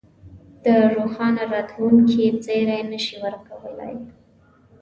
د 0.63 0.65
روښانه 0.95 1.43
راتلونکې 1.53 2.25
زېری 2.45 2.79
نه 2.91 2.99
شي 3.05 3.15
ورکولای. 3.25 3.93